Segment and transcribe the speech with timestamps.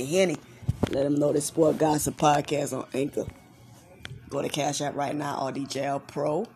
[0.00, 0.36] Henny.
[0.90, 3.26] Let them know the Sport Gossip Podcast on Anchor.
[4.28, 6.46] Go to Cash App right now, RDJL Pro.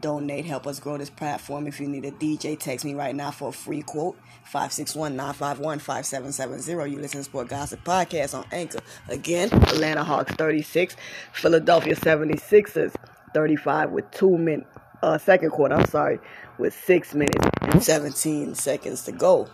[0.00, 1.66] Donate, help us grow this platform.
[1.66, 4.18] If you need a DJ, text me right now for a free quote.
[4.52, 6.90] 561-951-5770.
[6.90, 8.80] You listen to Sport Gossip Podcast on Anchor.
[9.08, 10.96] Again, Atlanta Hawks 36,
[11.32, 12.92] Philadelphia 76ers
[13.34, 14.68] 35 with two minutes,
[15.02, 16.18] uh, second quarter, I'm sorry,
[16.58, 19.48] with six minutes and 17 seconds to go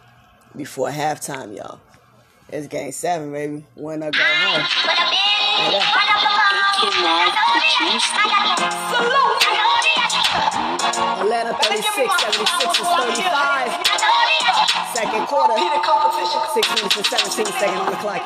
[0.56, 1.80] before halftime, y'all.
[2.51, 3.62] It's game seven, baby.
[3.77, 4.65] Winner go home.
[11.20, 13.69] Atlanta 36, 76 is 35.
[14.95, 15.55] Second quarter.
[16.55, 18.25] Six minutes and 17 seconds on the clock.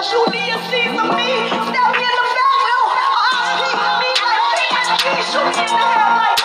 [0.00, 2.27] Julius Caesar me, stab me in the
[5.08, 6.38] like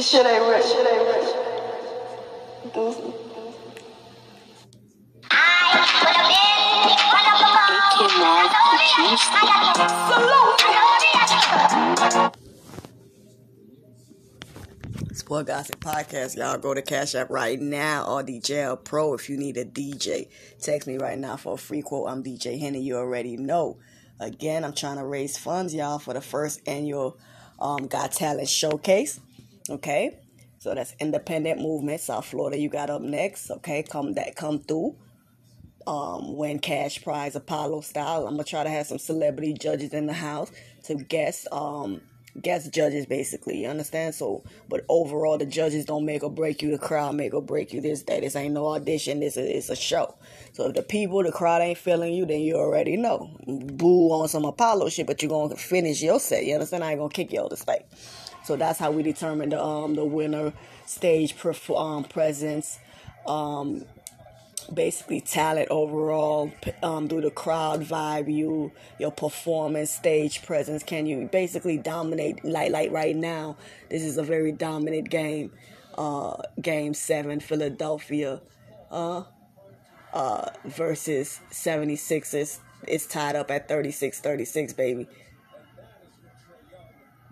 [0.00, 0.64] This shit ain't rich.
[0.64, 1.00] Shit ain't.
[2.72, 3.14] Deuces.
[15.12, 16.38] Sport Gossip Podcast.
[16.38, 20.30] Y'all go to Cash App right now or DJL Pro if you need a DJ.
[20.62, 22.08] Text me right now for a free quote.
[22.08, 22.80] I'm DJ Henny.
[22.80, 23.76] You already know.
[24.18, 27.18] Again, I'm trying to raise funds, y'all, for the first annual
[27.58, 29.20] um, Got Talent Showcase.
[29.70, 30.18] Okay,
[30.58, 32.00] so that's independent movement.
[32.00, 33.50] South Florida, you got up next.
[33.50, 34.96] Okay, come that come through.
[35.86, 38.26] Um, win cash prize Apollo style.
[38.26, 40.50] I'm gonna try to have some celebrity judges in the house
[40.84, 42.00] to guess um
[42.40, 43.62] guest judges basically.
[43.62, 44.14] You understand?
[44.14, 46.70] So, but overall, the judges don't make or break you.
[46.70, 47.80] The crowd make or break you.
[47.80, 49.20] This that this ain't no audition.
[49.20, 50.16] This is it's a show.
[50.52, 53.30] So if the people, the crowd ain't feeling you, then you already know.
[53.46, 56.44] Boo on some Apollo shit, but you gonna finish your set.
[56.44, 56.84] You understand?
[56.84, 57.82] I ain't gonna kick you out the stage.
[58.50, 60.52] So that's how we determine the um the winner
[60.84, 62.80] stage perf- um presence.
[63.24, 63.84] Um,
[64.74, 66.52] basically talent overall
[66.82, 72.70] um, do the crowd vibe you your performance stage presence can you basically dominate like
[72.70, 73.56] like right now
[73.88, 75.50] this is a very dominant game
[75.96, 78.40] uh game seven philadelphia
[78.92, 79.22] uh
[80.12, 85.08] uh versus 76ers it's tied up at 36 36 baby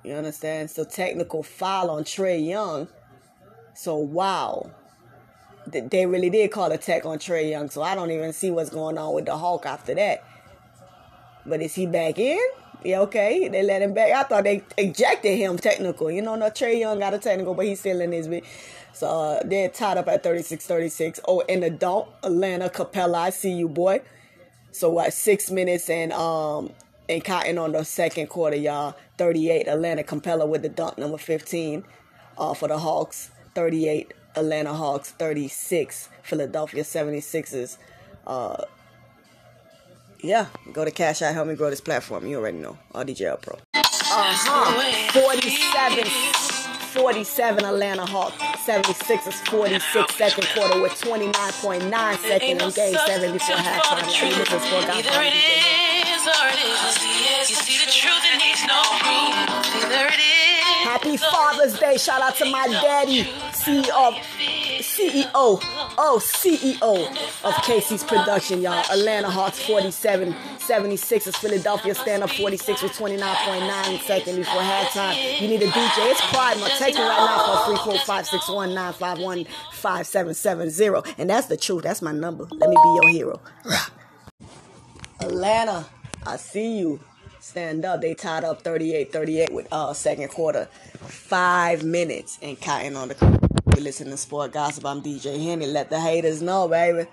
[0.08, 2.88] you understand so technical foul on Trae Young
[3.74, 4.70] so wow
[5.70, 8.70] they really did call a tech on Trae Young, so I don't even see what's
[8.70, 10.24] going on with the Hulk after that.
[11.46, 12.40] But is he back in?
[12.84, 13.48] Yeah, okay.
[13.48, 14.12] They let him back.
[14.12, 16.10] I thought they ejected him technical.
[16.10, 18.44] You know, no Trae Young got a technical, but he's still in his bit.
[18.92, 21.20] So uh, they're tied up at 36-36.
[21.26, 24.02] Oh, and the Atlanta Capela, I see you, boy.
[24.70, 25.12] So what?
[25.12, 26.70] Six minutes and um
[27.08, 28.94] and counting on the second quarter, y'all.
[29.16, 31.84] 38 Atlanta Capela with the dunk number 15
[32.36, 33.30] uh, for the Hawks.
[33.54, 37.78] 38 Atlanta Hawks 36, Philadelphia 76ers.
[38.26, 38.64] Uh,
[40.20, 42.26] yeah, go to Cash Out, help me grow this platform.
[42.26, 42.78] You already know.
[42.94, 43.58] RDJL Pro.
[43.74, 45.20] Uh-huh.
[45.20, 53.56] 47, 47 Atlanta Hawks, 76ers 46 second quarter with 29.9 seconds in game 7 before
[53.56, 54.02] halftime.
[54.88, 55.87] Either it is
[56.26, 57.50] or it is.
[57.50, 59.84] You see the truth, needs no proof.
[59.84, 60.48] Either it is.
[60.84, 61.96] Happy Father's Day.
[61.98, 64.14] Shout out to my daddy, CEO,
[64.80, 68.84] CEO, oh, CEO of Casey's production, y'all.
[68.90, 75.40] Atlanta Hawks 47, 76 is Philadelphia stand up 46 with 29.9 seconds before halftime.
[75.40, 76.10] You need a DJ.
[76.10, 76.58] It's Pride.
[76.58, 81.14] My text me right now for 34561 951 5770.
[81.18, 81.82] And that's the truth.
[81.82, 82.44] That's my number.
[82.50, 83.40] Let me be your hero.
[85.20, 85.86] Atlanta,
[86.28, 87.00] I see you
[87.40, 88.02] stand up.
[88.02, 90.66] They tied up 38-38 with uh second quarter.
[91.06, 93.40] Five minutes and counting on the
[93.74, 94.84] we listen to sport gossip.
[94.84, 95.66] I'm DJ Henny.
[95.66, 97.08] Let the haters know, baby.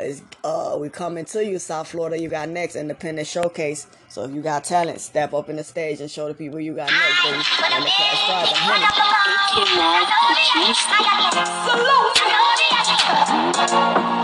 [0.00, 2.18] It's, uh, we coming to you, South Florida.
[2.18, 3.86] You got next independent showcase.
[4.08, 6.74] So if you got talent, step up in the stage and show the people you
[6.74, 7.36] got next, baby.
[7.36, 8.80] And the cash drive, I'm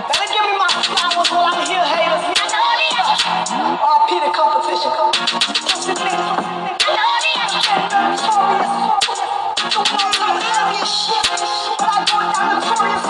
[0.09, 2.42] Better give me my flowers while I'm here, haters.
[3.23, 4.91] RP the competition.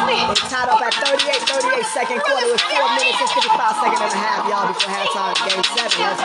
[0.04, 0.20] They
[0.52, 4.16] tied up at 38, 38 second quarter with 4 minutes and 55 seconds and a
[4.16, 5.32] half, y'all, before halftime.
[5.48, 6.22] Game 7, let's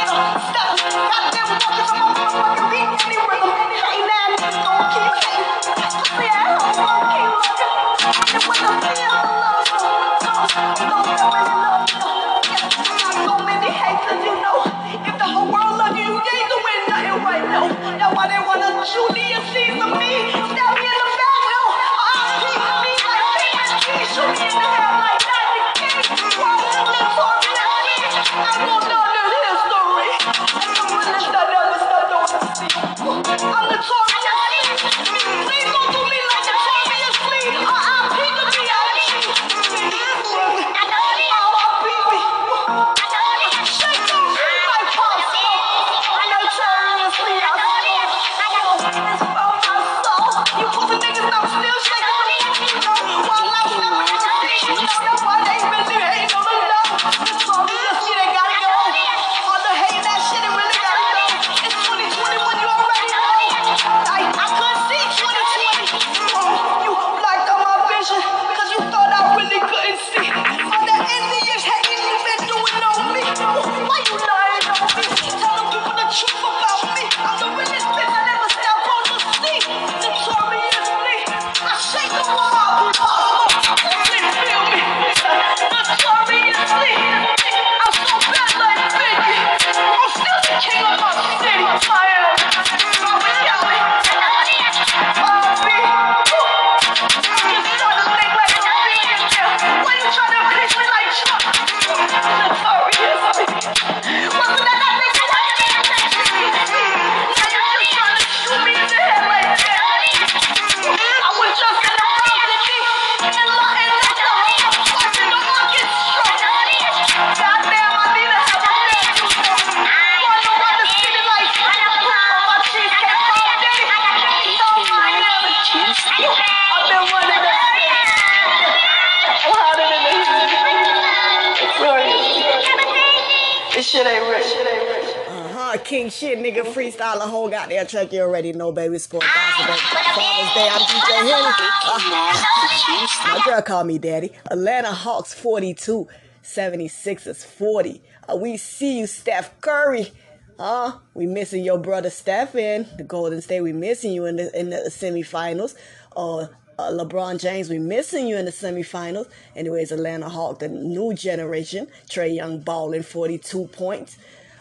[136.10, 138.12] Shit, nigga, freestyle a whole goddamn track.
[138.12, 138.98] You already know, baby.
[138.98, 140.68] Sport gospel, Father's Day.
[140.70, 141.52] I'm DJ Henny.
[141.86, 144.30] Uh, my girl called me daddy.
[144.50, 146.06] Atlanta Hawks 42,
[146.42, 148.02] 76 is 40.
[148.28, 150.12] Uh, we see you, Steph Curry.
[150.58, 150.98] Huh?
[151.14, 153.62] We missing your brother Stephen, the Golden State.
[153.62, 155.74] We missing you in the in the semifinals.
[156.14, 159.30] Uh, uh, LeBron James, we missing you in the semifinals.
[159.56, 161.86] Anyways, Atlanta Hawk, the new generation.
[162.10, 164.18] Trae Young balling 42 points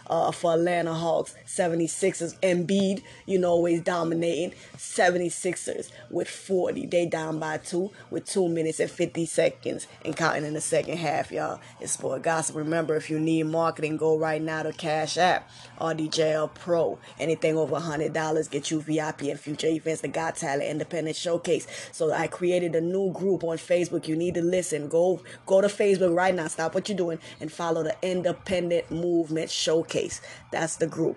[0.08, 1.34] uh, for Atlanta Hawks.
[1.46, 4.52] 76ers, Embiid, you know, always dominating.
[4.76, 6.86] 76ers with 40.
[6.86, 10.98] They down by two with two minutes and 50 seconds and counting in the second
[10.98, 11.60] half, y'all.
[11.80, 12.56] It's sport gossip.
[12.56, 15.48] Remember, if you need marketing, go right now to Cash App,
[15.80, 16.98] RDJL Pro.
[17.18, 21.66] Anything over $100 get you VIP and future events, the Got Talent Independent Showcase.
[21.92, 24.08] So I created a new group on Facebook.
[24.08, 24.88] You need to listen.
[24.88, 26.48] Go go to Facebook right now.
[26.48, 29.93] Stop what you're doing and follow the Independent Movement Showcase.
[30.50, 31.16] That's the group.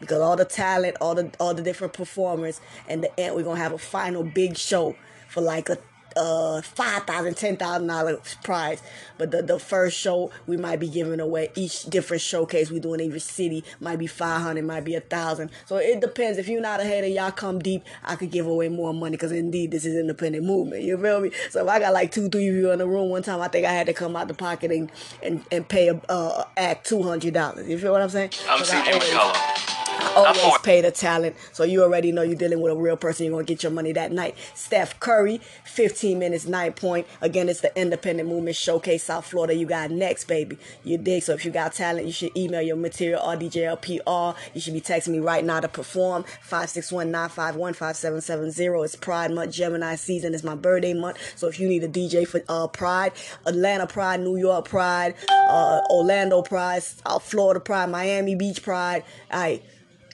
[0.00, 3.60] Because all the talent, all the all the different performers, and the end we're gonna
[3.60, 4.96] have a final big show
[5.28, 5.78] for like a
[6.16, 8.82] uh five thousand, ten thousand dollar prize.
[9.18, 12.94] But the the first show we might be giving away each different showcase we do
[12.94, 15.50] in every city might be five hundred, might be a thousand.
[15.66, 16.38] So it depends.
[16.38, 19.32] If you're not ahead of y'all come deep, I could give away more money because
[19.32, 20.82] indeed this is independent movement.
[20.82, 21.30] You feel me?
[21.50, 23.48] So if I got like two, three of you in the room one time, I
[23.48, 24.90] think I had to come out the pocket and
[25.22, 27.68] and, and pay a uh, act two hundred dollars.
[27.68, 28.30] You feel what I'm saying?
[28.48, 29.81] I'm CJ
[30.16, 31.36] always- pay the talent.
[31.52, 33.26] So you already know you're dealing with a real person.
[33.26, 34.34] You're gonna get your money that night.
[34.54, 37.06] Steph Curry, 15 minutes, nine point.
[37.20, 39.54] Again, it's the Independent Movement Showcase South Florida.
[39.54, 40.58] You got next, baby.
[40.84, 41.22] You dig?
[41.22, 44.34] So if you got talent, you should email your material RDJLPR.
[44.54, 48.84] You should be texting me right now to perform 561-951-5770.
[48.84, 50.34] It's Pride Month, Gemini season.
[50.34, 51.18] It's my birthday month.
[51.36, 53.12] So if you need a DJ for uh, Pride,
[53.46, 59.60] Atlanta Pride, New York Pride, uh, Orlando Pride, South Florida Pride, Miami Beach Pride, I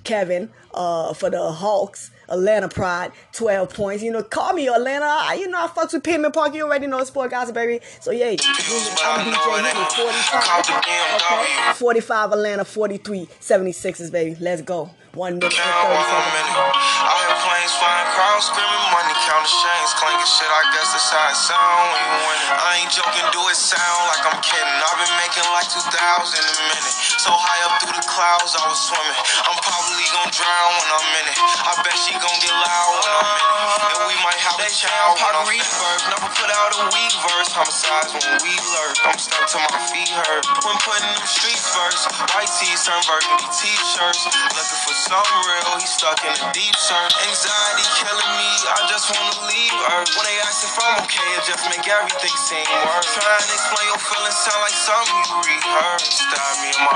[0.09, 2.11] Kevin uh, for the Hawks.
[2.31, 4.03] Atlanta Pride, 12 points.
[4.03, 5.07] You know, call me Atlanta.
[5.07, 6.55] I, you know, I fucks with Payment Park.
[6.55, 7.81] You already know the sport gossip, baby.
[8.00, 11.73] So, yeah, I'm DJ Henny, 45.
[11.73, 11.73] Okay.
[11.79, 14.37] 45 Atlanta, 43, 76ers, baby.
[14.41, 14.91] Let's go.
[15.19, 16.79] One minute and 30 seconds.
[17.03, 20.47] I hear planes flying, crowds screaming, money counting chains, clanking shit.
[20.47, 22.55] I guess that's how it sound when you win it.
[22.55, 24.79] I ain't joking, do it sound like I'm kidding.
[24.79, 26.95] I've been making like 2,000 a minute.
[27.19, 29.19] So high up through the clouds, I was swimming.
[29.43, 31.39] I'm probably gonna drown when I'm in it.
[31.67, 33.99] I bet she gon' get loud when I'm in it.
[33.99, 35.99] And we might have a child when I'm reverb.
[36.15, 37.51] Never put out a weak verse.
[37.59, 38.95] Homicides when we lurk.
[39.03, 40.47] I'm stuck to my feet hurt.
[40.63, 42.07] When putting them streets first.
[42.39, 44.23] White tees turn burgundy t-shirts.
[44.55, 45.81] Looking for something real.
[45.81, 47.15] He stuck in a deep search.
[47.25, 48.50] Anxiety killing me.
[48.69, 50.12] I just wanna leave Earth.
[50.12, 53.09] When they ask if I'm okay, it just make everything seem worse.
[53.17, 56.28] Trying to explain your feelings sound like something you rehearsed.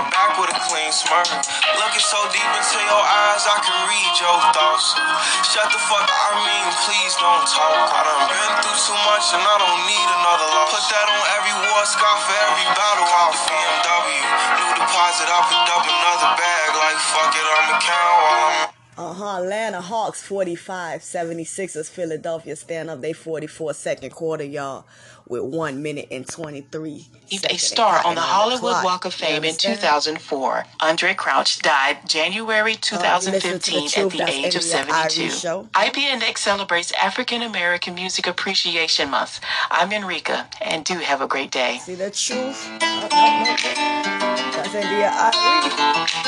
[0.02, 1.30] Me back with a clean smirk.
[1.78, 4.98] Looking so deep into your eyes, I can read your thoughts.
[5.46, 7.86] Shut the fuck up, I mean, please don't talk.
[7.86, 10.74] I done been through too much and I don't need another loss.
[10.74, 13.06] Put that on every war scar for every battle.
[13.06, 14.18] Call BMW.
[14.58, 16.68] New deposit, I picked up another bag.
[16.74, 18.72] Like, fuck it, I'ma I'm.
[18.98, 19.38] Uh-huh.
[19.38, 23.00] Atlanta Hawks 45, 76ers Philadelphia stand up.
[23.00, 24.84] They 44 second quarter, y'all,
[25.32, 27.06] with one minute and 23.
[27.32, 28.84] received a star on the Hollywood clock.
[28.84, 30.64] Walk of Fame in 2004.
[30.82, 34.62] Andraé Crouch died January Uh, you listen to the 2015 Truth, at the age of
[34.62, 35.30] 72.
[35.30, 35.68] Show.
[35.74, 39.40] IPNX celebrates African American Music Appreciation Month.
[39.70, 41.78] I'm Enrica, and do have a great day.
[41.78, 42.68] See the truth?
[42.82, 44.32] No, no, no.
[44.52, 45.68] That's India Arie.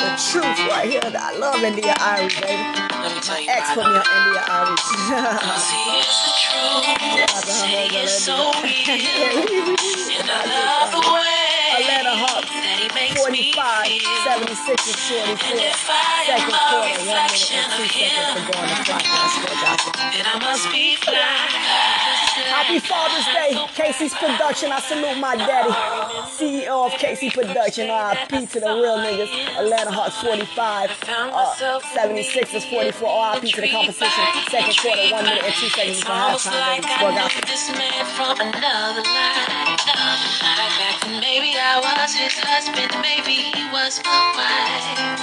[0.00, 1.00] The truth right here.
[1.04, 2.94] I love India Arie, baby.
[3.04, 4.76] Let me tell you Ex put me on India Arie.
[5.68, 7.44] See, it's the truth.
[7.44, 8.93] Say it's so real.
[8.94, 12.46] And I love the way Atlanta Hawks.
[12.46, 14.06] that he makes me 45, feel.
[14.22, 15.50] 76 and 44.
[15.50, 18.70] And if I am Second a quarter, one minute and two seconds to go on
[18.70, 19.98] the gossip.
[19.98, 21.83] then I must be fly.
[22.64, 24.72] Happy Father's Day, Casey's Production.
[24.72, 25.68] I salute my daddy,
[26.32, 27.92] CEO of Casey Production.
[27.92, 29.28] RIP to the real niggas.
[29.60, 33.36] Atlanta Hawks 45, uh, 76 is 44.
[33.36, 34.24] RIP to the competition.
[34.48, 36.80] Second quarter, one minute and two seconds almost halftime.
[36.88, 39.84] I Score this man from another life.
[40.40, 45.20] Back then, maybe I was his husband, maybe he was my wife.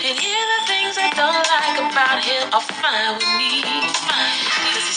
[0.00, 3.59] And here the things I don't like about him are fine with me.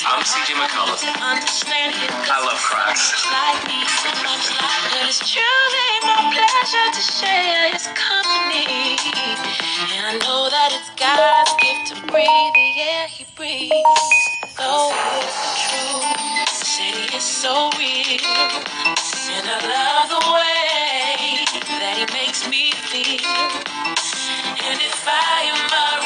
[0.06, 1.00] I'm CJ McCullough.
[1.00, 3.24] I love Crocs.
[4.92, 9.00] But it's truly my pleasure to share his company.
[9.96, 14.20] And I know that it's God's gift to breathe the air he breathes.
[14.60, 14.92] Oh,
[16.52, 18.20] it's true, so real.
[19.32, 21.48] And I love the way
[21.80, 23.24] that he makes me feel.
[24.68, 26.03] And if I am a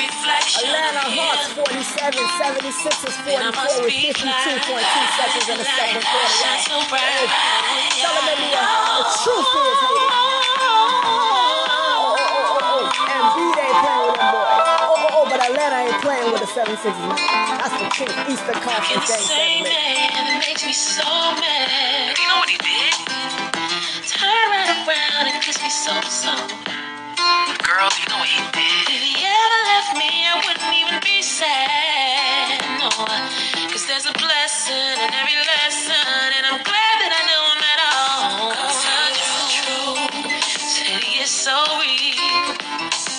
[2.47, 6.31] 76 is Then I 44 must with 52.2 seconds in the second quarter.
[6.39, 7.03] Shine so bright.
[7.03, 9.77] Hey, tell them that the, uh, truth is.
[9.83, 10.07] Oh,
[10.79, 13.11] oh, oh, oh, oh.
[13.11, 14.47] And B ain't playing with them boys.
[14.47, 16.95] Oh, oh, oh, but Atlanta ain't playing with the 76ers.
[17.59, 18.15] That's the truth.
[18.31, 22.15] Eastern Conference the game same man that makes me so mad.
[22.15, 22.95] You know what he did?
[24.07, 26.31] Turn right around and kiss me so so.
[27.67, 28.86] Girls, you know what he did?
[29.97, 32.61] Me, I wouldn't even be sad.
[32.79, 32.89] No,
[33.69, 37.79] cause there's a blessing in every lesson, and I'm glad that I knew him at
[37.89, 38.53] all.
[38.53, 39.01] Cause the
[39.57, 42.53] truth said he is so real,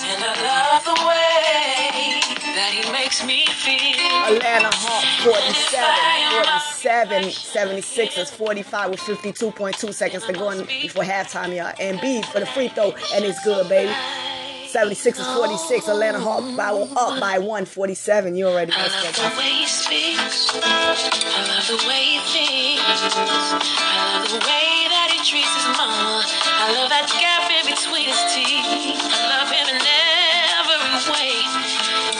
[0.06, 2.20] and I love the way
[2.54, 4.36] that he makes me feel.
[4.36, 11.54] Atlanta Hawks 47, 47, 76 is 45 with 52.2 seconds to go in before halftime,
[11.56, 11.72] y'all.
[11.80, 13.92] And B for the free throw, and it's good, baby.
[14.68, 15.88] 76 is 46.
[15.88, 18.36] Atlanta Hawks by, up by 147.
[18.36, 20.52] You already know I love the way he speaks.
[20.60, 23.00] I love the way he thinks.
[23.00, 26.20] I love the way that he treats his mama.
[26.20, 29.00] I love that gap in between his teeth.
[29.08, 30.84] I love him in every
[31.16, 31.32] way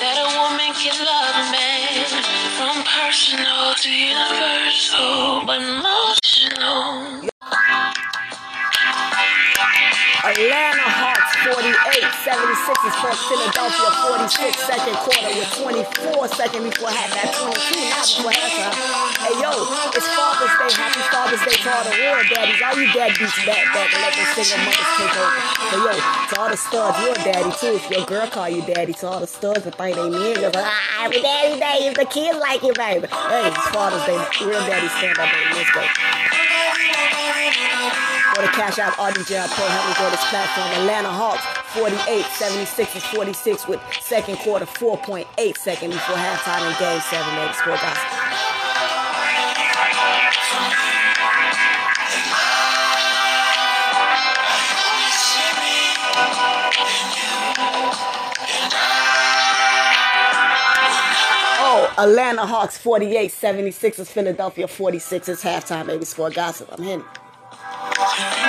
[0.01, 2.09] that a woman can love a man.
[2.57, 6.28] From personal to universal, but emotional.
[12.29, 13.89] 76 is for Philadelphia
[14.29, 17.57] 46, second quarter with 24 seconds before half that 22
[17.89, 18.77] now before halftime.
[19.17, 19.49] Hey yo,
[19.97, 20.69] it's Father's Day.
[20.77, 22.61] Happy Father's Day to all the real daddies.
[22.61, 25.41] All you deadbeats back back and let the single mothers take over.
[25.73, 27.81] But yo, to all the studs, you're a daddy too.
[27.81, 30.69] If your girl call you daddy, to all the studs that think they just like,
[30.69, 33.09] ah, every daddy day if the kids like you, baby.
[33.09, 34.21] Hey, it's Father's Day.
[34.45, 35.65] Real daddy stand up, baby.
[35.65, 36.48] Let's go.
[38.59, 39.65] Cash App RDJ Pro.
[39.69, 40.83] Help me grow this platform.
[40.83, 41.45] Atlanta Hawks
[41.79, 47.37] 48, 76 is 46 with second quarter 4.8 second before halftime in game seven.
[47.37, 47.79] Baby, score.
[61.61, 66.05] Oh, Atlanta Hawks 48, 76 is Philadelphia 46 is halftime, baby.
[66.05, 66.69] Score gossip.
[66.73, 67.05] I'm hitting.
[68.19, 68.48] In